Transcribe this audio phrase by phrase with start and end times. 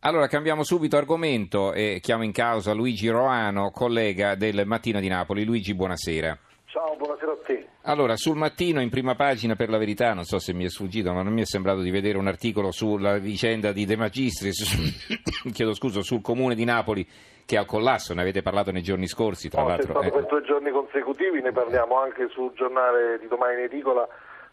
[0.00, 5.44] Allora cambiamo subito argomento e chiamo in causa Luigi Roano, collega del Mattino di Napoli.
[5.44, 6.38] Luigi, buonasera.
[6.66, 7.66] Ciao, buonasera a te.
[7.82, 11.12] Allora, sul mattino in prima pagina per la verità, non so se mi è sfuggito,
[11.12, 15.10] ma non mi è sembrato di vedere un articolo sulla vicenda di De Magistris,
[15.52, 17.04] chiedo scusa, sul comune di Napoli
[17.44, 19.90] che è al collasso, ne avete parlato nei giorni scorsi, tra No, l'altro.
[19.94, 20.10] stato eh.
[20.12, 24.06] per due giorni consecutivi, ne parliamo anche sul giornale di domani in edicola,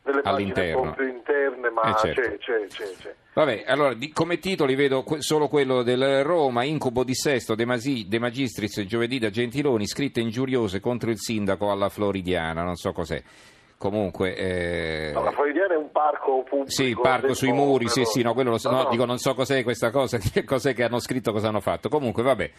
[0.06, 0.94] delle All'interno.
[0.94, 2.22] più interne, ma Eh, certo.
[2.22, 3.16] c'è, c'è, c'è, c'è.
[3.34, 7.66] Vabbè, allora di- come titoli vedo que- solo quello del Roma, incubo di sesto, De,
[7.66, 12.94] Masi- De Magistris giovedì da Gentiloni, scritte ingiuriose contro il sindaco alla Floridiana, non so
[12.94, 13.22] cos'è.
[13.78, 14.36] Comunque...
[14.36, 16.70] eh, No, la Floridiana è un parco pubblico.
[16.72, 18.90] Sì, il parco sui Como, muri, sì, però- sì, no, quello lo so, no, no.
[18.90, 21.90] dico non so cos'è questa cosa, che cos'è che hanno scritto, cosa hanno fatto.
[21.90, 22.52] Comunque, vabbè.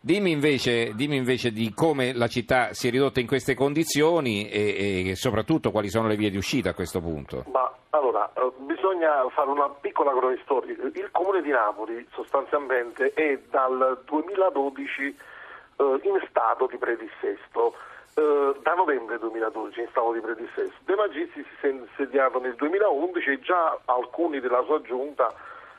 [0.00, 5.08] Dimmi invece, dimmi invece di come la città si è ridotta in queste condizioni e,
[5.10, 7.44] e soprattutto quali sono le vie di uscita a questo punto.
[7.50, 10.74] Ma allora, eh, bisogna fare una piccola cronistoria.
[10.94, 17.74] Il comune di Napoli sostanzialmente è dal 2012 eh, in stato di predissesto.
[18.18, 20.74] Eh, da novembre 2012 in stato di predissesto.
[20.84, 25.32] De Magistri si è insediato nel 2011 e già alcuni della sua giunta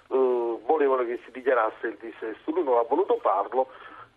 [0.08, 2.52] eh, volevano che si dichiarasse il dissesto.
[2.52, 3.68] Lui non ha voluto farlo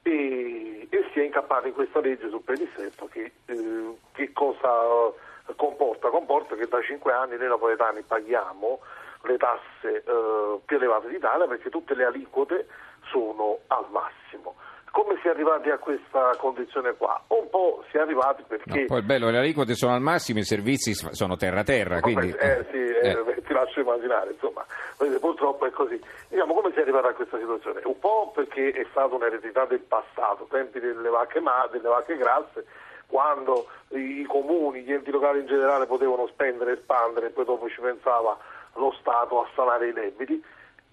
[0.03, 4.71] e, e si è incappato in questa legge sul predissesto che, eh, che cosa
[5.57, 6.09] comporta?
[6.09, 8.79] Comporta che da cinque anni noi napoletani paghiamo
[9.23, 12.69] le tasse eh, più elevate d'Italia perché tutte le aliquote
[13.11, 14.55] sono al massimo.
[14.93, 17.19] Come si è arrivati a questa condizione qua?
[17.29, 18.81] Un po' si è arrivati perché...
[18.81, 22.29] No, poi il bello, le aliquote sono al massimo, i servizi sono terra-terra, quindi...
[22.29, 24.65] Eh, sì, eh, eh, ti lascio immaginare, insomma,
[25.19, 25.99] purtroppo è così.
[26.29, 27.81] Diciamo, come si è arrivato a questa situazione?
[27.85, 32.67] Un po' perché è stata un'eredità del passato, tempi delle vacche, ma- delle vacche grasse,
[33.07, 37.47] quando i, i comuni, gli enti locali in generale potevano spendere e espandere e poi
[37.47, 38.37] dopo ci pensava
[38.75, 40.43] lo Stato a sanare i debiti.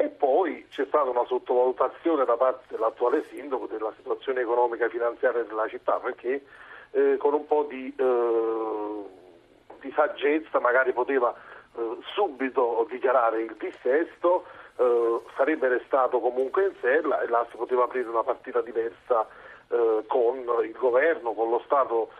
[0.02, 5.44] E poi c'è stata una sottovalutazione da parte dell'attuale sindaco della situazione economica e finanziaria
[5.44, 6.42] della città, perché
[6.92, 9.03] eh, con un po' di, eh,
[9.82, 11.36] di saggezza magari poteva
[11.76, 14.45] eh, subito dichiarare il dissesto,
[14.77, 19.27] eh, sarebbe restato comunque in sella e là si poteva aprire una partita diversa
[19.67, 22.11] eh, con il governo, con lo Stato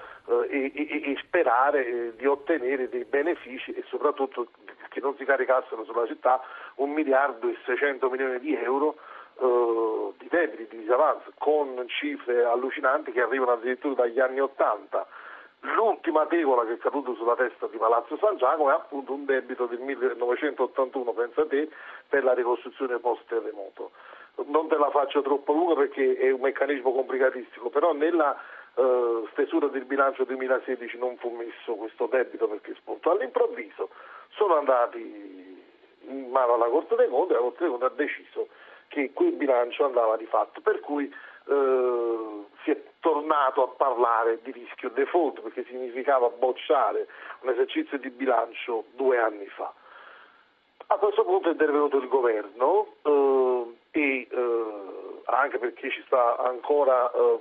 [0.50, 4.50] e, e- e sperare eh, di ottenere dei benefici e soprattutto
[4.90, 6.42] che non si caricassero sulla città
[6.76, 8.96] un miliardo e 600 milioni di euro
[9.40, 15.08] eh, di debiti, di disavanzo, con cifre allucinanti che arrivano addirittura dagli anni 80.
[15.62, 19.66] L'ultima tegola che è caduta sulla testa di Palazzo San Giacomo è appunto un debito
[19.66, 21.70] del 1981, pensa te,
[22.08, 23.92] per la ricostruzione post-terremoto.
[24.46, 28.38] Non te la faccio troppo lunga perché è un meccanismo complicatissimo, però nella
[28.76, 33.12] eh, stesura del bilancio 2016 non fu messo questo debito perché spuntò.
[33.12, 33.90] All'improvviso
[34.30, 35.58] sono andati
[36.02, 38.48] in mano alla Corte dei Conti e la Corte dei Conti ha deciso
[38.88, 44.52] che quel bilancio andava di fatto, per cui eh, si è tornato a parlare di
[44.52, 47.08] rischio default perché significava bocciare
[47.42, 49.74] un esercizio di bilancio due anni fa.
[50.88, 57.12] A questo punto è intervenuto il governo eh, e eh, anche perché ci sta ancora,
[57.12, 57.40] eh,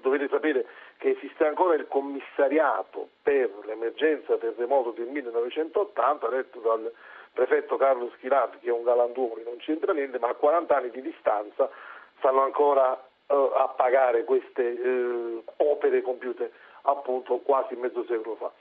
[0.00, 0.66] dovete sapere
[0.98, 6.92] che esiste ancora il commissariato per l'emergenza terremoto del 1980, eletto dal
[7.32, 10.90] prefetto Carlo Schirati, che è un galantuomo che non c'entra niente, ma a 40 anni
[10.90, 11.70] di distanza
[12.18, 12.94] stanno ancora
[13.26, 16.52] eh, a pagare queste eh, opere compiute
[16.82, 18.52] appunto quasi mezzo secolo fa.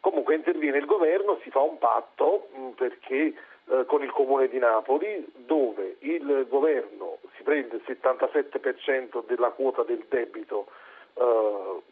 [0.00, 3.34] Comunque interviene il governo, si fa un patto mh, perché
[3.70, 9.82] eh, con il comune di Napoli dove il governo si prende il 77% della quota
[9.82, 10.66] del debito
[11.14, 11.82] eh,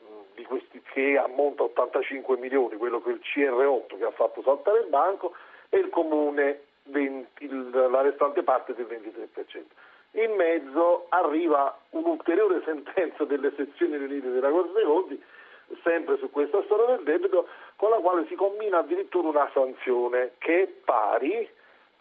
[0.47, 4.87] questi, che ammonta a 85 milioni, quello che il CR8 che ha fatto saltare il
[4.87, 5.35] banco
[5.69, 9.75] e il comune 20 il- la restante parte del 23%.
[10.13, 15.23] In mezzo arriva un'ulteriore sentenza delle sezioni riunite della Corte dei Conti
[15.83, 20.63] sempre su questa storia del debito, con la quale si combina addirittura una sanzione che
[20.63, 21.49] è pari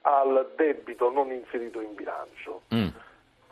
[0.02, 2.62] al debito non inserito in bilancio.
[2.74, 2.88] mm.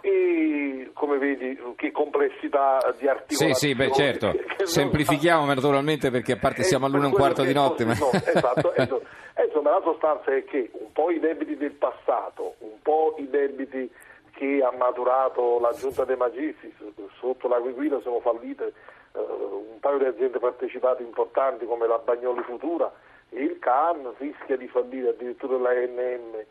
[0.06, 3.53] E come vedi, che complessità di articolazione.
[3.53, 7.13] Sì, sì, beh certo, non- semplifichiamo naturalmente perché a parte Eh, siamo all'una e un
[7.13, 7.86] quarto di notte.
[7.86, 7.94] Ma...
[7.94, 9.01] no, esatto, esatto.
[9.45, 13.89] Insomma la sostanza è che un po' i debiti del passato, un po' i debiti
[14.33, 16.74] che ha maturato la giunta dei Magistris,
[17.18, 18.74] sotto la cui guida sono fallite
[19.19, 22.92] un paio di aziende partecipate importanti come la Bagnoli Futura
[23.30, 26.44] e il CAN, rischia di fallire addirittura la NM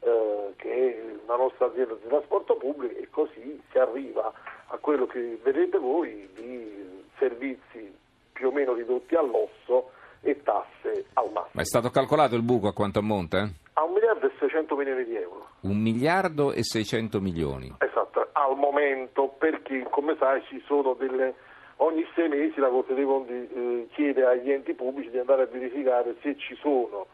[0.00, 4.32] eh, che è la nostra azienda di trasporto pubblico e così si arriva
[4.68, 7.94] a quello che vedete voi di servizi
[8.32, 9.90] più o meno ridotti all'osso
[10.22, 11.50] e tasse al massimo.
[11.52, 13.48] Ma è stato calcolato il buco a quanto ammonta?
[13.74, 15.48] A un miliardo e 600 milioni di euro.
[15.60, 17.74] Un miliardo e 600 milioni.
[17.78, 21.34] Esatto, al momento perché come sai ci sono delle...
[21.82, 25.46] Ogni sei mesi la Corte dei Conti eh, chiede agli enti pubblici di andare a
[25.46, 27.06] verificare se ci sono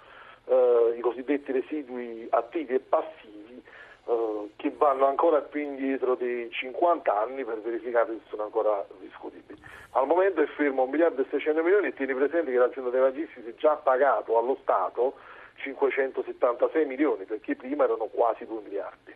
[0.45, 3.63] eh, i cosiddetti residui attivi e passivi
[4.07, 9.61] eh, che vanno ancora più indietro dei 50 anni per verificare se sono ancora discutibili.
[9.91, 13.01] Al momento è fermo 1 miliardo e 600 milioni e tieni presente che l'azienda dei
[13.01, 15.15] Magistri ha già pagato allo Stato
[15.63, 19.15] 576 milioni perché prima erano quasi 2 miliardi.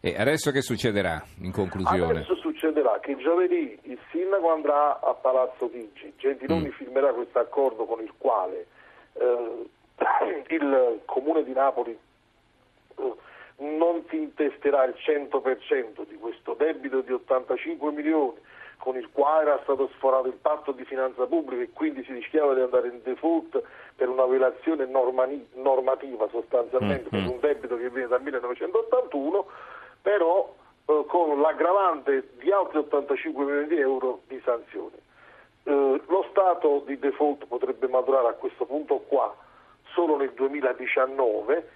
[0.00, 2.20] E adesso che succederà in conclusione?
[2.20, 6.70] Adesso succederà che giovedì il sindaco andrà a Palazzo Chigi, Gentiloni mm.
[6.70, 8.66] firmerà questo accordo con il quale
[9.12, 9.66] eh,
[10.54, 11.96] il comune di Napoli
[12.96, 13.14] eh,
[13.58, 18.38] non si intesterà il 100% di questo debito di 85 milioni
[18.78, 22.54] con il quale era stato sforato il patto di finanza pubblica e quindi si rischiava
[22.54, 23.62] di andare in default
[23.94, 27.24] per una violazione normani- normativa sostanzialmente mm-hmm.
[27.24, 29.46] per un debito che viene dal 1981
[30.02, 30.54] però
[30.86, 34.96] eh, con l'aggravante di altri 85 milioni di euro di sanzioni.
[35.64, 39.34] Eh, lo stato di default potrebbe maturare a questo punto qua
[39.94, 41.68] solo nel 2019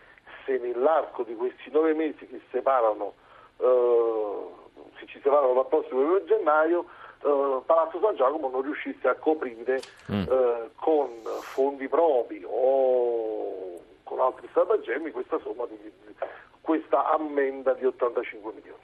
[0.45, 3.15] se nell'arco di questi nove mesi che separano,
[3.59, 4.47] eh,
[4.99, 6.85] se ci separano dal prossimo 1 gennaio,
[7.23, 9.81] eh, Palazzo San Giacomo non riuscisse a coprire
[10.11, 10.23] mm.
[10.23, 11.09] eh, con
[11.41, 13.20] fondi propri o
[14.23, 15.79] altri stratagemmi questa somma di,
[16.61, 18.83] questa ammenda di 85 milioni.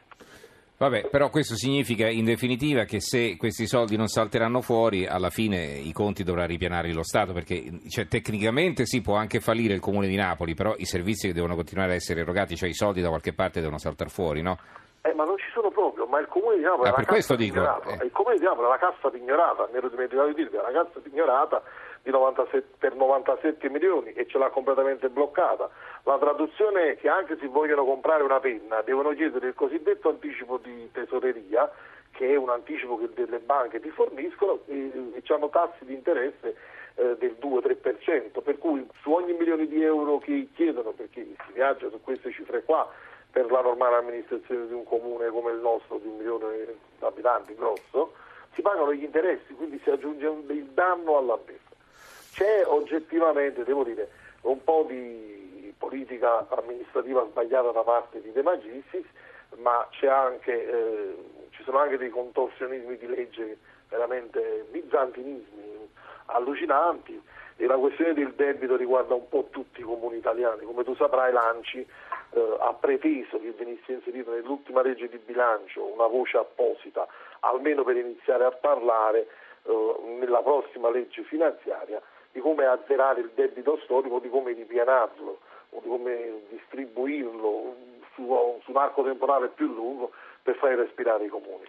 [0.78, 5.56] Vabbè, però questo significa in definitiva che se questi soldi non salteranno fuori, alla fine
[5.56, 10.06] i conti dovrà ripianare lo Stato, perché cioè, tecnicamente si può anche fallire il Comune
[10.06, 13.08] di Napoli, però i servizi che devono continuare a essere erogati, cioè i soldi da
[13.08, 14.58] qualche parte devono saltare fuori, no?
[15.00, 17.36] Eh, ma non ci sono proprio, ma il Comune di Napoli ah, è per questo
[17.36, 18.04] dico, eh.
[18.04, 20.82] il Comune di Napoli è la cassa pignorata, mi ero dimenticato di dirvi, è la
[20.82, 21.62] cassa pignorata
[22.10, 25.68] 97, per 97 milioni e ce l'ha completamente bloccata.
[26.04, 30.58] La traduzione è che anche se vogliono comprare una penna devono chiedere il cosiddetto anticipo
[30.58, 31.70] di tesoreria,
[32.12, 36.56] che è un anticipo che delle banche ti forniscono e, e hanno tassi di interesse
[36.94, 41.90] eh, del 2-3%, per cui su ogni milione di euro che chiedono, perché si viaggia
[41.90, 42.90] su queste cifre qua,
[43.30, 47.54] per la normale amministrazione di un comune come il nostro, di un milione di abitanti
[47.54, 48.14] grosso,
[48.54, 51.75] si pagano gli interessi, quindi si aggiunge il danno alla beffa.
[52.36, 54.10] C'è oggettivamente, devo dire,
[54.42, 59.06] un po' di politica amministrativa sbagliata da parte di De Magistris,
[59.56, 61.16] ma anche, eh,
[61.52, 63.56] ci sono anche dei contorsionismi di legge
[63.88, 65.88] veramente bizantinismi
[66.26, 67.18] allucinanti
[67.56, 70.66] e la questione del debito riguarda un po' tutti i comuni italiani.
[70.66, 76.06] Come tu saprai Lanci eh, ha preteso che venisse inserita nell'ultima legge di bilancio una
[76.06, 77.06] voce apposita,
[77.40, 79.26] almeno per iniziare a parlare
[79.62, 81.98] eh, nella prossima legge finanziaria
[82.36, 85.38] di come azzerare il debito storico, di come ripianarlo
[85.70, 87.74] o di come distribuirlo
[88.14, 88.26] su,
[88.62, 90.10] su un arco temporale più lungo
[90.42, 91.64] per fare respirare i comuni.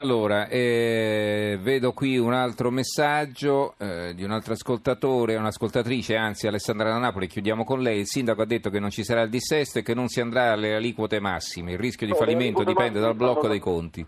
[0.00, 6.90] Allora, eh, vedo qui un altro messaggio eh, di un altro ascoltatore, un'ascoltatrice, anzi Alessandra
[6.90, 8.00] da Napoli, chiudiamo con lei.
[8.00, 10.52] Il sindaco ha detto che non ci sarà il dissesto e che non si andrà
[10.52, 11.72] alle aliquote massime.
[11.72, 14.06] Il rischio di no, fallimento dipende dal blocco dei conti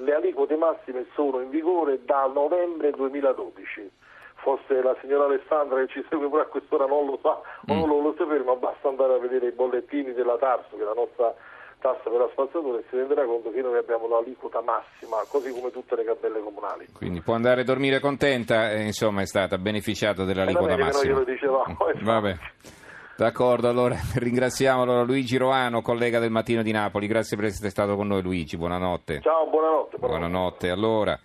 [0.00, 3.90] le aliquote massime sono in vigore da novembre 2012.
[4.36, 8.02] Forse la signora Alessandra che ci segue pure a quest'ora non lo sa o non
[8.02, 11.34] lo sapere, ma basta andare a vedere i bollettini della Tarso, che è la nostra
[11.78, 15.70] tassa per la spazzatura, e si renderà conto che noi abbiamo l'aliquota massima, così come
[15.70, 16.86] tutte le cartelle comunali.
[16.96, 21.14] Quindi può andare a dormire contenta, insomma è stata beneficiata dell'aliquota massima.
[21.14, 21.76] Noi glielo dicevamo.
[22.00, 22.34] Vabbè.
[23.20, 27.06] D'accordo, allora ringraziamo allora Luigi Roano, collega del Mattino di Napoli.
[27.06, 29.20] Grazie per essere stato con noi Luigi, buonanotte.
[29.20, 29.98] Ciao, buonanotte.
[29.98, 31.20] Buonanotte, buonanotte allora.